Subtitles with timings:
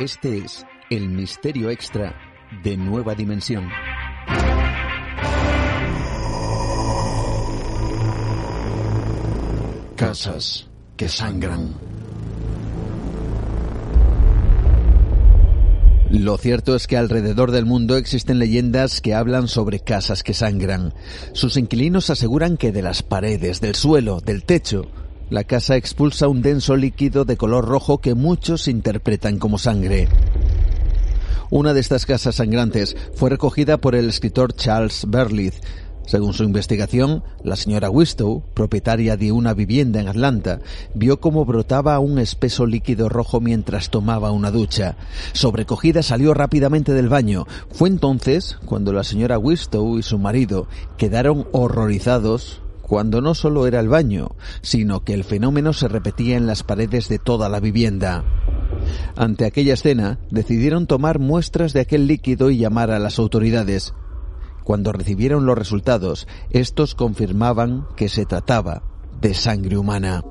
[0.00, 2.14] Este es el misterio extra
[2.64, 3.68] de Nueva Dimensión.
[9.96, 11.74] Casas que sangran.
[16.08, 20.94] Lo cierto es que alrededor del mundo existen leyendas que hablan sobre casas que sangran.
[21.34, 24.90] Sus inquilinos aseguran que de las paredes, del suelo, del techo,
[25.30, 30.08] la casa expulsa un denso líquido de color rojo que muchos interpretan como sangre.
[31.50, 35.60] Una de estas casas sangrantes fue recogida por el escritor Charles Berlitz.
[36.06, 40.58] Según su investigación, la señora Wistow, propietaria de una vivienda en Atlanta,
[40.94, 44.96] vio cómo brotaba un espeso líquido rojo mientras tomaba una ducha.
[45.32, 47.46] Sobrecogida salió rápidamente del baño.
[47.70, 50.66] Fue entonces cuando la señora Wistow y su marido
[50.96, 52.60] quedaron horrorizados
[52.90, 57.08] cuando no solo era el baño, sino que el fenómeno se repetía en las paredes
[57.08, 58.24] de toda la vivienda.
[59.14, 63.94] Ante aquella escena, decidieron tomar muestras de aquel líquido y llamar a las autoridades.
[64.64, 68.82] Cuando recibieron los resultados, estos confirmaban que se trataba
[69.20, 70.24] de sangre humana.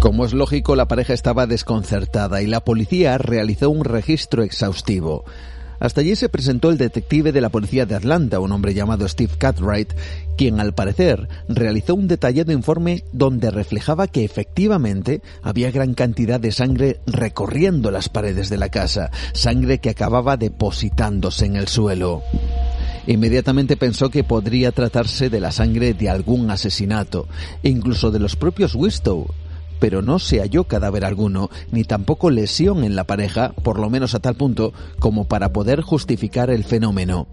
[0.00, 5.26] Como es lógico, la pareja estaba desconcertada y la policía realizó un registro exhaustivo.
[5.84, 9.34] Hasta allí se presentó el detective de la policía de Atlanta, un hombre llamado Steve
[9.36, 9.92] Cartwright,
[10.34, 16.52] quien al parecer realizó un detallado informe donde reflejaba que efectivamente había gran cantidad de
[16.52, 22.22] sangre recorriendo las paredes de la casa, sangre que acababa depositándose en el suelo.
[23.06, 27.28] Inmediatamente pensó que podría tratarse de la sangre de algún asesinato,
[27.62, 29.26] incluso de los propios Wistow,
[29.84, 34.14] pero no se halló cadáver alguno, ni tampoco lesión en la pareja, por lo menos
[34.14, 37.28] a tal punto como para poder justificar el fenómeno.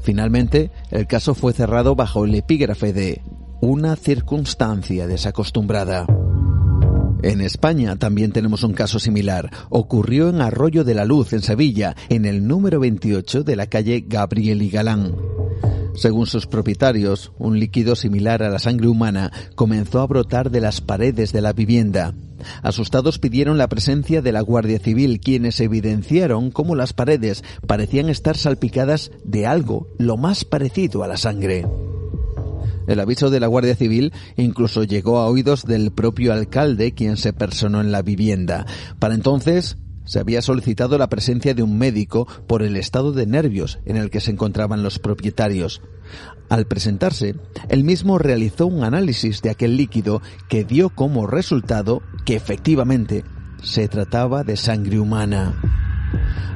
[0.00, 3.20] Finalmente, el caso fue cerrado bajo el epígrafe de
[3.60, 6.06] una circunstancia desacostumbrada.
[7.22, 9.50] En España también tenemos un caso similar.
[9.68, 14.06] Ocurrió en Arroyo de la Luz, en Sevilla, en el número 28 de la calle
[14.08, 15.16] Gabriel y Galán.
[16.00, 20.80] Según sus propietarios, un líquido similar a la sangre humana comenzó a brotar de las
[20.80, 22.14] paredes de la vivienda.
[22.62, 28.38] Asustados pidieron la presencia de la Guardia Civil, quienes evidenciaron cómo las paredes parecían estar
[28.38, 31.66] salpicadas de algo lo más parecido a la sangre.
[32.86, 37.34] El aviso de la Guardia Civil incluso llegó a oídos del propio alcalde, quien se
[37.34, 38.64] personó en la vivienda.
[38.98, 43.78] Para entonces, se había solicitado la presencia de un médico por el estado de nervios
[43.84, 45.82] en el que se encontraban los propietarios.
[46.48, 47.36] Al presentarse,
[47.68, 53.24] él mismo realizó un análisis de aquel líquido que dio como resultado que efectivamente
[53.62, 55.54] se trataba de sangre humana.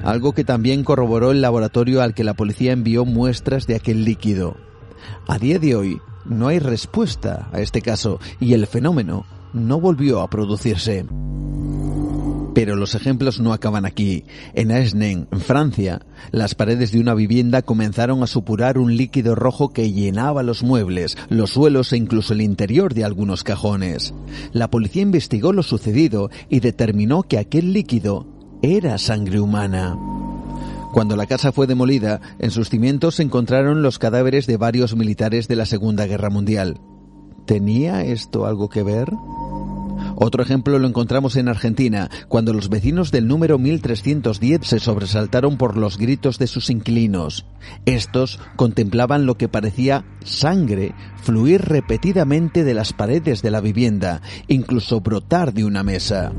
[0.03, 4.57] Algo que también corroboró el laboratorio al que la policía envió muestras de aquel líquido.
[5.29, 10.21] A día de hoy no hay respuesta a este caso y el fenómeno no volvió
[10.21, 11.07] a producirse.
[12.55, 14.25] Pero los ejemplos no acaban aquí.
[14.55, 16.01] En Aesnen, en Francia,
[16.31, 21.19] las paredes de una vivienda comenzaron a supurar un líquido rojo que llenaba los muebles,
[21.29, 24.15] los suelos e incluso el interior de algunos cajones.
[24.53, 28.27] La policía investigó lo sucedido y determinó que aquel líquido
[28.63, 29.99] era sangre humana.
[30.93, 35.49] Cuando la casa fue demolida, en sus cimientos se encontraron los cadáveres de varios militares
[35.49, 36.79] de la Segunda Guerra Mundial.
[37.47, 39.11] ¿Tenía esto algo que ver?
[40.17, 45.77] Otro ejemplo lo encontramos en Argentina, cuando los vecinos del número 1310 se sobresaltaron por
[45.77, 47.47] los gritos de sus inquilinos.
[47.85, 55.01] Estos contemplaban lo que parecía sangre fluir repetidamente de las paredes de la vivienda, incluso
[55.01, 56.33] brotar de una mesa.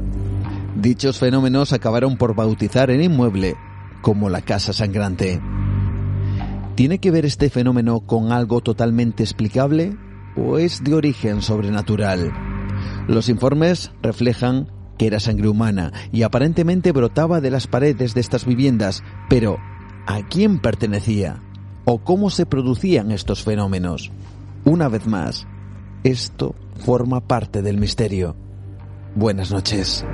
[0.75, 3.55] Dichos fenómenos acabaron por bautizar el inmueble
[4.01, 5.41] como la casa sangrante.
[6.75, 9.97] ¿Tiene que ver este fenómeno con algo totalmente explicable
[10.35, 12.54] o es de origen sobrenatural?
[13.07, 18.45] Los informes reflejan que era sangre humana y aparentemente brotaba de las paredes de estas
[18.45, 19.57] viviendas, pero
[20.07, 21.41] ¿a quién pertenecía?
[21.85, 24.11] ¿O cómo se producían estos fenómenos?
[24.63, 25.45] Una vez más,
[26.03, 28.35] esto forma parte del misterio.
[29.15, 30.05] Buenas noches.